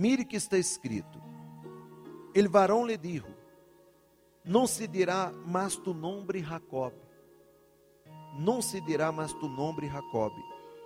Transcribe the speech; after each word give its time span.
Mire 0.00 0.24
que 0.24 0.36
está 0.36 0.56
escrito: 0.56 1.20
El 2.34 2.48
varão 2.48 2.86
lhe 2.86 2.96
dijo: 2.96 3.26
Não 4.42 4.66
se 4.66 4.88
dirá 4.88 5.30
mais 5.30 5.76
tu 5.76 5.92
nome 5.92 6.42
Jacob. 6.42 6.94
Não 8.38 8.62
se 8.62 8.80
dirá 8.80 9.12
mais 9.12 9.34
tu 9.34 9.46
nome 9.46 9.90
Jacob, 9.90 10.32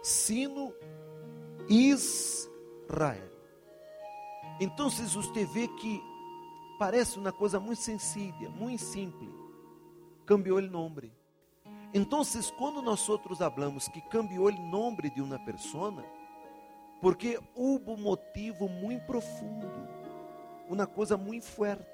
sino 0.02 0.74
Israel. 1.68 3.30
Então, 4.58 4.90
você 4.90 5.44
vê 5.44 5.68
que 5.68 6.02
parece 6.76 7.16
uma 7.16 7.30
coisa 7.30 7.60
muito 7.60 7.82
sencilla, 7.82 8.50
muito 8.50 8.82
simples. 8.82 9.30
Cambiou 10.26 10.58
o 10.58 10.62
nome. 10.62 11.12
Então, 11.92 12.22
quando 12.58 12.82
nós 12.82 13.08
outros 13.08 13.40
hablamos 13.40 13.86
que 13.86 14.00
cambiou 14.00 14.48
o 14.48 14.70
nome 14.70 15.08
de 15.10 15.22
uma 15.22 15.38
pessoa, 15.38 16.04
porque 17.04 17.38
houve 17.54 17.90
um 17.90 17.98
motivo 17.98 18.66
muito 18.66 19.04
profundo, 19.04 19.70
uma 20.70 20.86
coisa 20.86 21.18
muito 21.18 21.44
forte. 21.44 21.84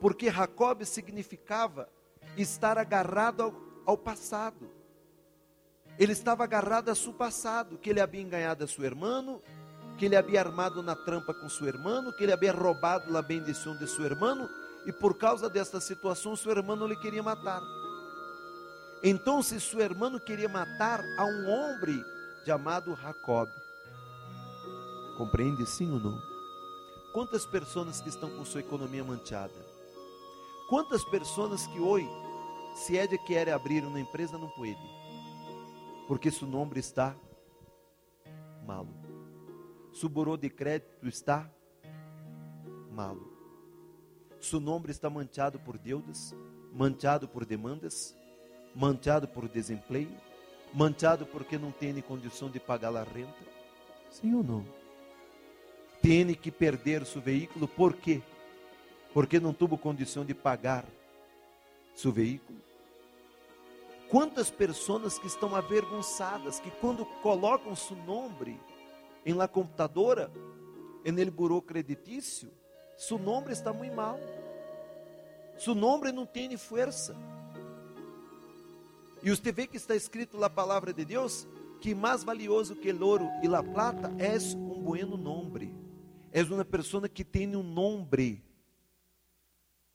Porque 0.00 0.30
Jacob 0.30 0.82
significava 0.84 1.86
estar 2.34 2.78
agarrado 2.78 3.42
ao, 3.42 3.54
ao 3.84 3.98
passado. 3.98 4.70
Ele 5.98 6.12
estava 6.12 6.44
agarrado 6.44 6.88
a 6.88 6.94
seu 6.94 7.12
passado, 7.12 7.76
que 7.76 7.90
ele 7.90 8.00
havia 8.00 8.22
enganado 8.22 8.64
a 8.64 8.66
seu 8.66 8.86
irmão, 8.86 9.42
que 9.98 10.06
ele 10.06 10.16
havia 10.16 10.40
armado 10.40 10.82
na 10.82 10.96
trampa 10.96 11.34
com 11.34 11.46
seu 11.46 11.66
irmão, 11.66 12.10
que 12.16 12.24
ele 12.24 12.32
havia 12.32 12.52
roubado 12.52 13.14
a 13.14 13.20
bendição 13.20 13.76
de 13.76 13.86
seu 13.86 14.06
irmão, 14.06 14.48
e 14.86 14.92
por 14.94 15.18
causa 15.18 15.50
desta 15.50 15.78
situação, 15.78 16.34
seu 16.34 16.52
irmão 16.52 16.86
lhe 16.86 16.96
queria 16.96 17.22
matar. 17.22 17.60
Então, 19.02 19.42
se 19.42 19.60
seu 19.60 19.80
irmão 19.80 20.18
queria 20.18 20.48
matar 20.48 21.04
a 21.18 21.24
um 21.26 21.50
homem 21.50 22.02
chamado 22.44 22.96
Jacob, 22.96 23.48
compreende 25.16 25.66
sim 25.66 25.90
ou 25.92 26.00
não? 26.00 26.18
Quantas 27.12 27.44
pessoas 27.44 28.00
que 28.00 28.08
estão 28.08 28.30
com 28.30 28.44
sua 28.44 28.60
economia 28.60 29.04
manchada? 29.04 29.54
Quantas 30.68 31.04
pessoas 31.04 31.66
que 31.66 31.80
hoje, 31.80 32.08
se 32.74 32.96
é 32.96 33.06
de 33.06 33.18
quer 33.18 33.50
abrir 33.50 33.84
uma 33.84 33.98
empresa, 33.98 34.38
não 34.38 34.48
pode? 34.50 34.76
Porque 36.06 36.30
seu 36.30 36.46
nome 36.46 36.78
está 36.78 37.16
malo. 38.64 38.94
Su 39.92 40.08
burô 40.08 40.36
de 40.36 40.48
crédito 40.48 41.08
está 41.08 41.50
malo. 42.92 43.28
Su 44.38 44.60
nome 44.60 44.90
está 44.90 45.10
manchado 45.10 45.58
por 45.58 45.76
deudas, 45.76 46.34
manchado 46.72 47.28
por 47.28 47.44
demandas, 47.44 48.16
manchado 48.74 49.26
por 49.28 49.48
desemprego, 49.48 50.14
manchado 50.72 51.26
porque 51.26 51.58
não 51.58 51.70
tem 51.70 52.00
condição 52.00 52.48
de 52.48 52.60
pagar 52.60 52.94
a 52.96 53.02
renta. 53.02 53.44
Sim 54.10 54.34
ou 54.34 54.42
não? 54.42 54.64
Tem 56.02 56.32
que 56.34 56.50
perder 56.50 57.04
seu 57.04 57.20
veículo, 57.20 57.68
por 57.68 57.94
quê? 57.94 58.22
Porque 59.12 59.38
não 59.38 59.52
teve 59.52 59.76
condição 59.76 60.24
de 60.24 60.34
pagar 60.34 60.84
seu 61.94 62.10
veículo. 62.10 62.58
Quantas 64.08 64.50
pessoas 64.50 65.18
que 65.18 65.26
estão 65.26 65.54
avergonçadas, 65.54 66.58
que 66.58 66.70
quando 66.70 67.04
colocam 67.22 67.76
seu 67.76 67.96
nome 67.96 68.58
em 69.24 69.34
la 69.34 69.46
computadora, 69.46 70.30
en 71.04 71.18
el 71.18 71.30
buró 71.30 71.60
crediticio, 71.60 72.50
su 72.96 73.18
nombre 73.18 73.52
está 73.52 73.72
muito 73.72 73.94
mal. 73.94 74.18
Su 75.56 75.74
nombre 75.74 76.10
não 76.10 76.26
tem 76.26 76.56
força. 76.56 77.14
E 79.22 79.30
você 79.30 79.52
vê 79.52 79.66
que 79.66 79.76
está 79.76 79.94
escrito 79.94 80.38
na 80.38 80.48
palavra 80.48 80.92
de 80.92 81.04
Deus 81.04 81.46
que 81.80 81.94
mais 81.94 82.22
valioso 82.22 82.76
que 82.76 82.90
o 82.90 83.04
ouro 83.04 83.28
e 83.42 83.54
a 83.54 83.62
plata 83.62 84.12
é 84.18 84.36
um 84.56 84.82
bueno 84.82 85.16
nome. 85.16 85.74
É 86.32 86.42
uma 86.42 86.64
pessoa 86.64 87.08
que 87.08 87.24
tem 87.24 87.54
um 87.56 87.62
nome 87.62 88.42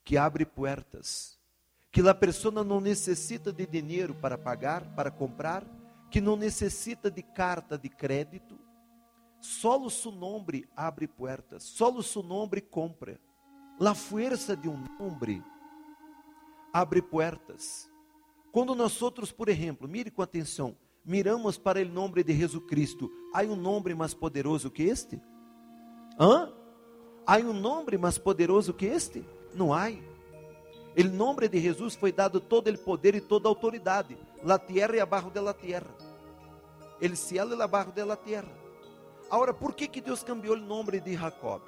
que 0.04 0.16
abre 0.16 0.44
portas. 0.44 1.38
Que 1.90 2.06
a 2.06 2.14
pessoa 2.14 2.62
não 2.62 2.80
necessita 2.80 3.52
de 3.52 3.66
dinheiro 3.66 4.14
para 4.14 4.36
pagar, 4.36 4.94
para 4.94 5.10
comprar, 5.10 5.64
que 6.10 6.20
não 6.20 6.36
necessita 6.36 7.10
de 7.10 7.22
carta 7.22 7.78
de 7.78 7.88
crédito, 7.88 8.58
Solo 9.40 9.88
su 9.90 10.10
nombre 10.10 10.68
abre 10.74 11.06
puertas, 11.06 11.62
solo 11.62 12.02
su 12.02 12.20
nombre 12.20 12.60
compra. 12.60 13.16
La 13.78 13.94
fuerza 13.94 14.56
de 14.56 14.68
um 14.68 14.82
nombre 14.98 15.40
abre 16.72 17.00
puertas. 17.00 17.88
Quando 18.56 18.74
nós 18.74 19.02
outros, 19.02 19.30
por 19.30 19.50
exemplo, 19.50 19.86
mire 19.86 20.10
com 20.10 20.22
atenção, 20.22 20.74
miramos 21.04 21.58
para 21.58 21.82
o 21.82 21.84
nome 21.84 22.24
de 22.24 22.34
Jesus 22.34 22.64
Cristo, 22.64 23.12
há 23.34 23.42
um 23.42 23.54
nome 23.54 23.94
mais 23.94 24.14
poderoso 24.14 24.70
que 24.70 24.84
este? 24.84 25.20
Hã? 26.18 26.50
Há 27.26 27.36
um 27.36 27.52
nome 27.52 27.98
mais 27.98 28.16
poderoso 28.16 28.72
que 28.72 28.86
este? 28.86 29.22
Não 29.52 29.74
há. 29.74 29.90
O 29.90 31.04
nome 31.04 31.46
de 31.50 31.60
Jesus 31.60 31.96
foi 31.96 32.10
dado 32.10 32.40
todo 32.40 32.70
o 32.70 32.78
poder 32.78 33.14
e 33.14 33.20
toda 33.20 33.46
a 33.46 33.50
autoridade. 33.50 34.16
La 34.42 34.58
tierra 34.58 34.96
e 34.96 35.00
abaixo 35.00 35.28
de 35.28 35.40
la 35.42 35.52
tierra. 35.52 35.94
El 36.98 37.14
cielo 37.14 37.54
e 37.54 37.62
abaixo 37.62 37.92
de 37.92 38.06
la 38.06 38.16
tierra. 38.16 38.48
Agora, 39.30 39.52
por 39.52 39.74
que, 39.74 39.86
que 39.86 40.00
Deus 40.00 40.22
cambiou 40.22 40.56
o 40.56 40.58
nome 40.58 40.98
de 40.98 41.14
Jacob? 41.14 41.60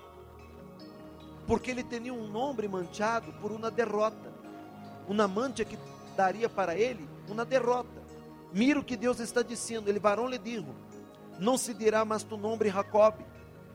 Porque 1.47 1.71
ele 1.71 1.84
tinha 1.84 2.15
um 2.15 2.27
nome 2.28 2.66
manchado 2.66 3.31
por 3.43 3.53
uma 3.53 3.71
derrota, 3.71 4.32
uma 5.06 5.28
mancha 5.28 5.66
que 5.66 5.77
daria 6.19 6.49
para 6.49 6.75
ele 6.75 7.09
uma 7.29 7.45
derrota. 7.45 8.03
Mira 8.53 8.81
o 8.81 8.84
que 8.84 8.97
Deus 8.97 9.21
está 9.21 9.41
dizendo. 9.41 9.89
Ele, 9.89 10.01
varão, 10.01 10.27
lhe 10.27 10.37
digo: 10.37 10.75
Não 11.39 11.56
se 11.56 11.73
dirá 11.73 12.05
mais 12.05 12.25
tu 12.25 12.37
nome 12.37 12.69
Jacob, 12.69 13.15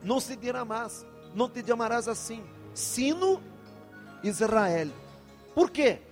não 0.02 0.20
se 0.20 0.36
dirá 0.36 0.62
mais, 0.62 1.06
não 1.34 1.48
te 1.48 1.64
chamarás 1.66 2.06
assim, 2.06 2.44
sino 2.74 3.42
Israel. 4.22 4.88
Por 5.54 5.70
quê? 5.70 6.02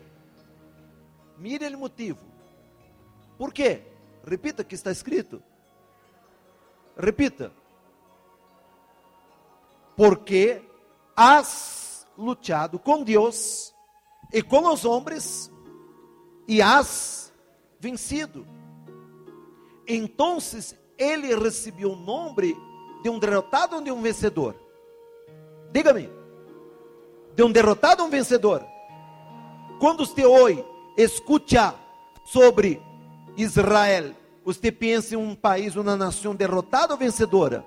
Mire 1.37 1.66
o 1.66 1.78
motivo. 1.78 2.21
Por 3.37 3.53
quê? 3.53 3.82
Repita 4.25 4.65
que 4.65 4.75
está 4.75 4.91
escrito. 4.91 5.42
Repita 6.97 7.53
porque 9.97 10.62
has 11.15 12.06
luchado 12.16 12.78
com 12.78 13.03
Deus 13.03 13.75
e 14.32 14.42
com 14.42 14.66
os 14.72 14.84
homens 14.84 15.51
e 16.47 16.60
has 16.60 17.32
vencido. 17.78 18.47
Então 19.86 20.38
ele 20.98 21.34
recebeu 21.34 21.92
o 21.92 21.97
nome 21.97 22.56
de 23.03 23.08
um 23.08 23.19
derrotado 23.19 23.76
ou 23.76 23.82
de 23.82 23.91
um 23.91 24.00
vencedor? 24.00 24.54
Diga-me, 25.72 26.08
de 27.34 27.42
um 27.42 27.50
derrotado 27.50 28.03
ou 28.03 28.08
um 28.08 28.10
vencedor? 28.10 28.64
Quando 29.80 30.06
você 30.06 30.25
hoje 30.25 30.64
escuta 30.97 31.75
sobre 32.25 32.80
Israel, 33.36 34.14
você 34.44 34.70
pensa 34.70 35.14
em 35.14 35.19
um 35.19 35.34
país, 35.34 35.74
uma 35.76 35.97
nação 35.97 36.34
derrotada 36.34 36.92
ou 36.92 36.98
vencedora? 36.98 37.66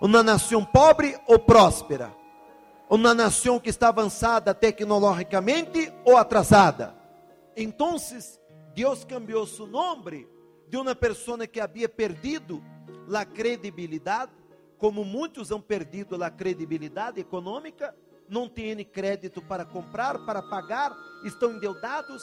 uma 0.00 0.22
nação 0.22 0.64
pobre 0.64 1.18
ou 1.26 1.38
próspera, 1.38 2.10
uma 2.88 3.14
nação 3.14 3.60
que 3.60 3.68
está 3.68 3.88
avançada 3.88 4.54
tecnologicamente 4.54 5.92
ou 6.04 6.16
atrasada. 6.16 6.94
Então, 7.56 7.96
Deus 8.74 9.04
cambiou 9.04 9.46
seu 9.46 9.66
nome 9.66 10.28
de 10.68 10.76
uma 10.76 10.94
pessoa 10.94 11.46
que 11.46 11.60
havia 11.60 11.88
perdido 11.88 12.62
a 13.12 13.24
credibilidade, 13.24 14.32
como 14.78 15.04
muitos 15.04 15.50
han 15.50 15.60
perdido 15.60 16.22
a 16.22 16.30
credibilidade 16.30 17.20
econômica, 17.20 17.94
não 18.28 18.48
têm 18.48 18.84
crédito 18.84 19.42
para 19.42 19.64
comprar, 19.64 20.24
para 20.24 20.40
pagar, 20.40 20.96
estão 21.24 21.50
endeudados, 21.50 22.22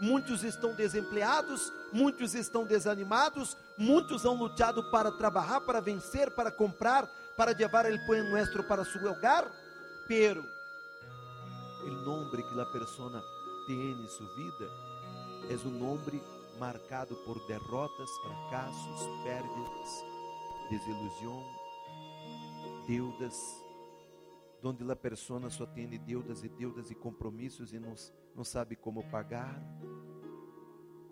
muitos 0.00 0.44
estão 0.44 0.74
desempregados, 0.74 1.72
muitos 1.92 2.34
estão 2.34 2.64
desanimados, 2.64 3.56
muitos 3.76 4.24
han 4.24 4.38
lutado 4.38 4.90
para 4.90 5.10
trabalhar, 5.10 5.60
para 5.62 5.80
vencer, 5.80 6.30
para 6.30 6.52
comprar, 6.52 7.06
para 7.36 7.52
levar 7.52 7.86
o 7.86 8.06
pão 8.06 8.30
nuestro 8.30 8.62
para 8.62 8.84
su 8.84 8.98
hogar, 9.04 9.50
pero 10.06 10.44
o 11.84 11.90
nome 11.90 12.42
que 12.42 12.60
a 12.60 12.66
persona 12.66 13.22
em 13.72 14.06
sua 14.06 14.26
vida 14.34 14.70
é 15.50 15.68
um 15.68 15.78
nome 15.78 16.22
marcado 16.58 17.14
por 17.16 17.38
derrotas, 17.46 18.10
fracassos, 18.18 19.06
pérdidas, 19.22 20.04
desilusão, 20.70 21.44
deudas, 22.86 23.64
onde 24.62 24.90
a 24.90 24.96
persona 24.96 25.50
só 25.50 25.66
tem 25.66 25.88
deudas 25.88 26.42
e 26.42 26.48
deudas 26.48 26.90
e 26.90 26.94
compromissos 26.94 27.72
e 27.72 27.78
não, 27.78 27.94
não 28.34 28.44
sabe 28.44 28.74
como 28.74 29.08
pagar. 29.10 29.62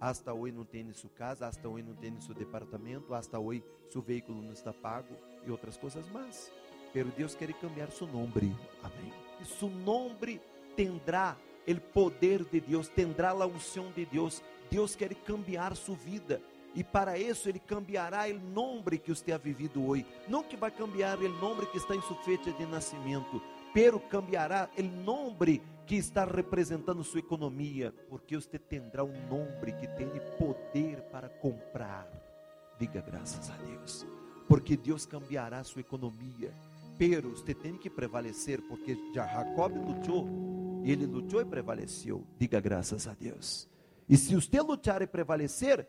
Hasta 0.00 0.34
hoje 0.34 0.54
não 0.54 0.64
tem 0.64 0.92
sua 0.92 1.10
casa, 1.10 1.46
hasta 1.46 1.68
hoje 1.68 1.82
não 1.82 1.94
tem 1.94 2.20
seu 2.20 2.34
departamento, 2.34 3.14
hasta 3.14 3.38
hoje 3.38 3.64
seu 3.90 4.02
veículo 4.02 4.42
não 4.42 4.52
está 4.52 4.72
pago 4.72 5.14
e 5.46 5.50
outras 5.50 5.76
coisas 5.76 6.06
mais. 6.10 6.52
Pero 6.92 7.10
Deus 7.10 7.34
quer 7.34 7.52
cambiar 7.54 7.90
seu 7.90 8.06
nome. 8.06 8.56
Amém. 8.82 9.12
E 9.40 9.44
seu 9.44 9.70
nome 9.70 10.40
tendrá 10.74 11.36
o 11.66 11.80
poder 11.80 12.44
de 12.44 12.60
Deus, 12.60 12.88
tendrá 12.88 13.30
a 13.30 13.46
unção 13.46 13.90
de 13.92 14.04
Deus. 14.06 14.42
Deus 14.70 14.94
quer 14.96 15.14
cambiar 15.14 15.76
sua 15.76 15.94
vida 15.96 16.40
E 16.76 16.84
para 16.84 17.18
isso 17.18 17.48
ele 17.48 17.58
cambiará 17.58 18.26
o 18.28 18.38
nome 18.38 18.98
que 18.98 19.08
você 19.08 19.32
ha 19.32 19.38
vivido 19.38 19.82
hoje. 19.88 20.04
Não 20.28 20.42
que 20.42 20.58
vai 20.58 20.70
cambiar 20.70 21.18
o 21.18 21.28
nome 21.40 21.64
que 21.66 21.78
está 21.78 21.96
em 21.96 22.02
sua 22.02 22.16
fecha 22.16 22.52
de 22.52 22.66
nascimento, 22.66 23.40
pero 23.72 23.98
cambiará 23.98 24.68
o 24.78 24.82
nome 24.82 25.62
que 25.86 25.96
está 25.96 26.26
representando 26.26 27.02
sua 27.02 27.20
economia, 27.20 27.94
porque 28.10 28.36
você 28.36 28.58
terá 28.58 29.02
um 29.02 29.26
nome 29.26 29.72
que 29.80 29.88
tem 29.88 30.10
poder 30.38 31.00
para 31.10 31.30
comprar. 31.30 32.06
Diga 32.78 33.00
graças 33.00 33.48
a 33.50 33.54
Deus, 33.56 34.06
porque 34.46 34.76
Deus 34.76 35.06
cambiará 35.06 35.64
sua 35.64 35.80
economia. 35.80 36.52
Pero 36.98 37.30
você 37.30 37.54
tem 37.54 37.76
que 37.78 37.88
prevalecer, 37.88 38.60
porque 38.68 38.96
Jacob 39.14 39.72
lutou, 39.76 40.26
ele 40.92 41.06
lutou 41.06 41.40
e 41.40 41.44
prevaleceu. 41.44 42.26
Diga 42.38 42.60
graças 42.60 43.06
a 43.06 43.14
Deus. 43.14 43.68
E 44.08 44.16
se 44.16 44.34
você 44.34 44.60
lutar 44.60 45.02
e 45.02 45.06
prevalecer, 45.06 45.88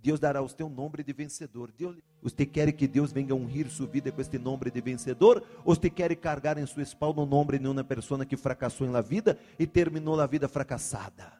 Deus 0.00 0.20
dará 0.20 0.40
você 0.40 0.62
um 0.62 0.68
nome 0.68 1.02
de 1.02 1.12
vencedor. 1.12 1.72
Deus, 1.76 1.96
você 2.22 2.46
quer 2.46 2.70
que 2.72 2.86
Deus 2.86 3.12
venha 3.12 3.34
ungir 3.34 3.68
sua 3.68 3.86
vida 3.86 4.12
com 4.12 4.20
este 4.20 4.38
nome 4.38 4.70
de 4.70 4.80
vencedor? 4.80 5.42
Ou 5.64 5.74
você 5.74 5.90
quer 5.90 6.14
carregar 6.16 6.56
em 6.58 6.66
sua 6.66 6.82
espalda 6.82 7.20
o 7.20 7.26
nome 7.26 7.58
de 7.58 7.66
uma 7.66 7.82
pessoa 7.82 8.24
que 8.24 8.36
fracassou 8.36 8.86
na 8.88 9.00
vida 9.00 9.38
e 9.58 9.66
terminou 9.66 10.20
a 10.20 10.26
vida 10.26 10.48
fracassada? 10.48 11.37